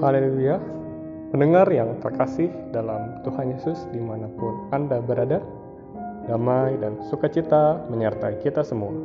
[0.00, 0.56] Haleluya.
[1.28, 5.44] Pendengar yang terkasih dalam Tuhan Yesus di mana pun Anda berada,
[6.24, 8.96] damai dan sukacita menyertai kita semua.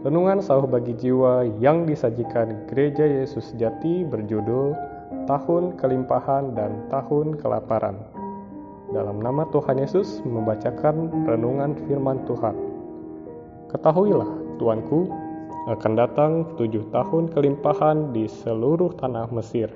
[0.00, 4.72] Renungan sauh bagi jiwa yang disajikan Gereja Yesus Jati berjudul
[5.28, 8.00] Tahun Kelimpahan dan Tahun Kelaparan.
[8.88, 12.56] Dalam nama Tuhan Yesus membacakan renungan firman Tuhan.
[13.68, 15.12] Ketahuilah, Tuanku,
[15.68, 19.68] akan datang tujuh tahun kelimpahan di seluruh tanah Mesir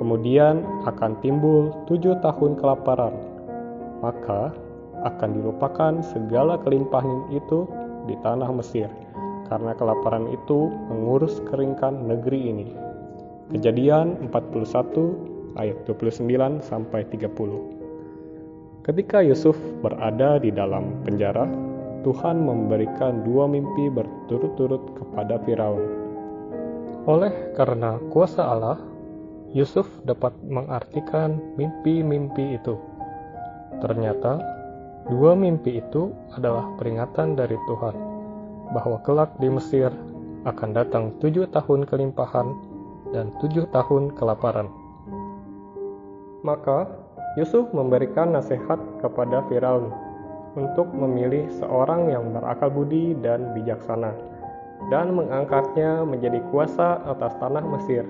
[0.00, 3.12] Kemudian akan timbul tujuh tahun kelaparan,
[4.00, 4.48] maka
[5.04, 7.68] akan dilupakan segala kelimpahan itu
[8.08, 8.88] di tanah Mesir,
[9.52, 12.72] karena kelaparan itu mengurus keringkan negeri ini.
[13.52, 18.80] Kejadian 41 ayat 29 sampai 30.
[18.80, 21.44] Ketika Yusuf berada di dalam penjara,
[22.00, 25.84] Tuhan memberikan dua mimpi berturut-turut kepada Firaun.
[27.04, 28.80] Oleh karena kuasa Allah,
[29.50, 32.78] Yusuf dapat mengartikan mimpi-mimpi itu.
[33.82, 34.38] Ternyata,
[35.10, 37.96] dua mimpi itu adalah peringatan dari Tuhan
[38.70, 39.90] bahwa kelak di Mesir
[40.46, 42.46] akan datang tujuh tahun kelimpahan
[43.10, 44.70] dan tujuh tahun kelaparan.
[46.46, 46.86] Maka,
[47.34, 49.90] Yusuf memberikan nasihat kepada Firaun
[50.54, 54.14] untuk memilih seorang yang berakal budi dan bijaksana,
[54.94, 58.06] dan mengangkatnya menjadi kuasa atas tanah Mesir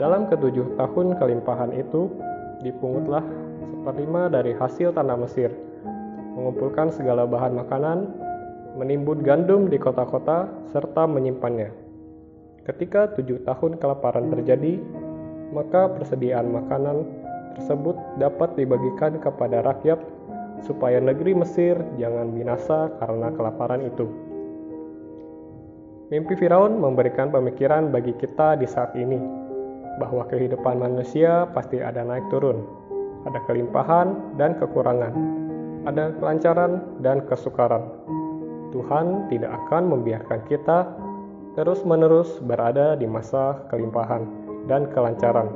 [0.00, 2.08] dalam ketujuh tahun kelimpahan itu,
[2.64, 3.20] dipungutlah
[3.68, 5.52] seperlima dari hasil tanah Mesir,
[6.32, 8.08] mengumpulkan segala bahan makanan,
[8.80, 11.68] menimbun gandum di kota-kota, serta menyimpannya.
[12.64, 14.80] Ketika tujuh tahun kelaparan terjadi,
[15.52, 17.04] maka persediaan makanan
[17.60, 20.00] tersebut dapat dibagikan kepada rakyat
[20.64, 24.08] supaya negeri Mesir jangan binasa karena kelaparan itu.
[26.08, 29.42] Mimpi Firaun memberikan pemikiran bagi kita di saat ini
[30.02, 32.66] bahwa kehidupan manusia pasti ada naik turun,
[33.22, 35.14] ada kelimpahan dan kekurangan,
[35.86, 37.86] ada kelancaran dan kesukaran.
[38.74, 40.90] Tuhan tidak akan membiarkan kita
[41.54, 44.26] terus-menerus berada di masa kelimpahan
[44.66, 45.46] dan kelancaran,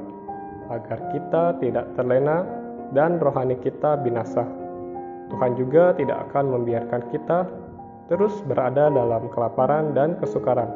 [0.71, 2.47] agar kita tidak terlena
[2.95, 4.47] dan rohani kita binasa.
[5.27, 7.51] Tuhan juga tidak akan membiarkan kita
[8.07, 10.71] terus berada dalam kelaparan dan kesukaran,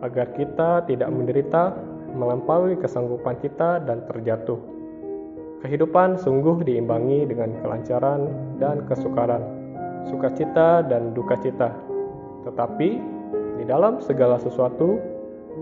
[0.00, 1.76] agar kita tidak menderita
[2.14, 4.58] melampaui kesanggupan kita dan terjatuh.
[5.60, 8.28] Kehidupan sungguh diimbangi dengan kelancaran
[8.62, 9.42] dan kesukaran,
[10.06, 11.72] sukacita dan duka cita.
[12.44, 12.90] Tetapi
[13.58, 15.00] di dalam segala sesuatu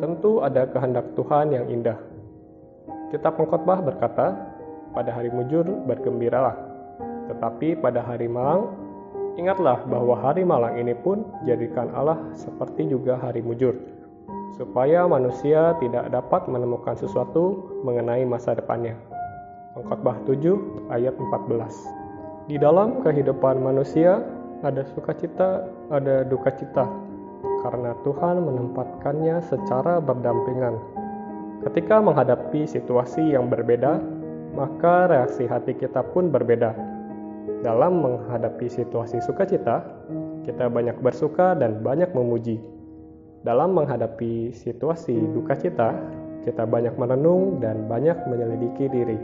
[0.02, 1.96] tentu ada kehendak Tuhan yang indah.
[3.14, 4.34] Kitab Pengkhotbah berkata,
[4.92, 6.56] pada hari mujur bergembiralah,
[7.32, 8.72] tetapi pada hari malang
[9.40, 13.72] ingatlah bahwa hari malang ini pun jadikan Allah seperti juga hari mujur
[14.56, 18.96] supaya manusia tidak dapat menemukan sesuatu mengenai masa depannya.
[19.72, 22.52] Pengkhotbah 7 ayat 14.
[22.52, 24.20] Di dalam kehidupan manusia
[24.60, 26.84] ada sukacita, ada duka cita,
[27.64, 30.76] karena Tuhan menempatkannya secara berdampingan.
[31.64, 34.02] Ketika menghadapi situasi yang berbeda,
[34.52, 36.76] maka reaksi hati kita pun berbeda.
[37.62, 39.86] Dalam menghadapi situasi sukacita,
[40.42, 42.58] kita banyak bersuka dan banyak memuji
[43.42, 45.91] dalam menghadapi situasi duka cita,
[46.47, 49.19] kita banyak merenung dan banyak menyelidiki diri.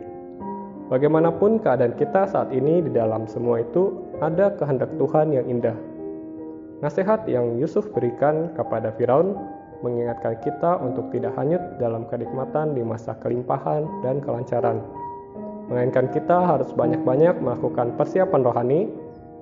[0.90, 5.76] Bagaimanapun keadaan kita saat ini di dalam semua itu ada kehendak Tuhan yang indah.
[6.82, 9.38] Nasihat yang Yusuf berikan kepada Firaun
[9.82, 14.82] mengingatkan kita untuk tidak hanyut dalam kenikmatan di masa kelimpahan dan kelancaran.
[15.70, 18.80] Melainkan kita harus banyak-banyak melakukan persiapan rohani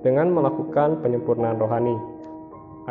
[0.03, 1.95] dengan melakukan penyempurnaan rohani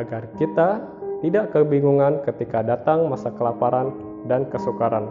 [0.00, 0.80] agar kita
[1.24, 3.94] tidak kebingungan ketika datang masa kelaparan
[4.28, 5.08] dan kesukaran.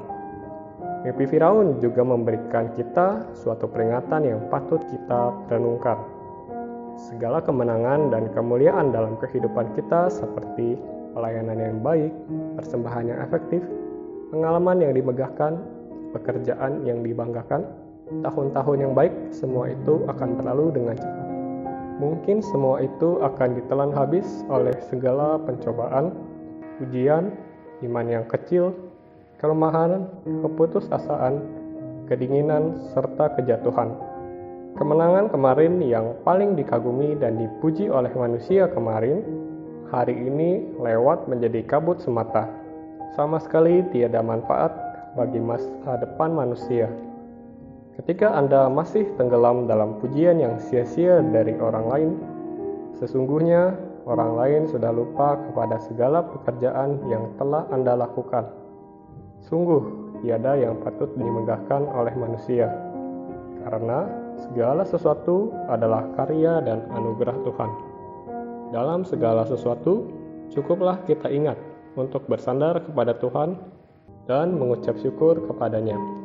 [1.06, 6.02] Mimpi Firaun juga memberikan kita suatu peringatan yang patut kita renungkan.
[6.98, 10.78] Segala kemenangan dan kemuliaan dalam kehidupan kita seperti
[11.14, 12.10] pelayanan yang baik,
[12.58, 13.62] persembahan yang efektif,
[14.34, 15.62] pengalaman yang dimegahkan,
[16.18, 17.70] pekerjaan yang dibanggakan,
[18.26, 21.25] tahun-tahun yang baik, semua itu akan berlalu dengan cepat.
[21.96, 26.12] Mungkin semua itu akan ditelan habis oleh segala pencobaan,
[26.84, 27.32] ujian,
[27.88, 28.76] iman yang kecil,
[29.40, 30.04] kelemahan,
[30.44, 31.40] keputusasaan,
[32.12, 33.96] kedinginan, serta kejatuhan.
[34.76, 39.24] Kemenangan kemarin yang paling dikagumi dan dipuji oleh manusia kemarin,
[39.88, 42.52] hari ini lewat menjadi kabut semata.
[43.16, 44.76] Sama sekali tiada manfaat
[45.16, 46.92] bagi masa depan manusia.
[47.96, 52.12] Ketika Anda masih tenggelam dalam pujian yang sia-sia dari orang lain,
[53.00, 53.72] sesungguhnya
[54.04, 58.52] orang lain sudah lupa kepada segala pekerjaan yang telah Anda lakukan.
[59.48, 62.68] Sungguh, tiada yang patut dimegahkan oleh manusia,
[63.64, 64.12] karena
[64.44, 67.72] segala sesuatu adalah karya dan anugerah Tuhan.
[68.76, 70.12] Dalam segala sesuatu,
[70.52, 71.56] cukuplah kita ingat
[71.96, 73.56] untuk bersandar kepada Tuhan
[74.28, 76.25] dan mengucap syukur kepadanya.